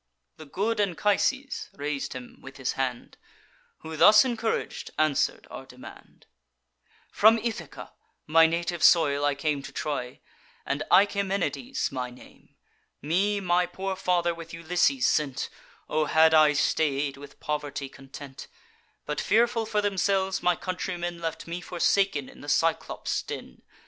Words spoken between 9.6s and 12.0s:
To Troy; and Achaemenides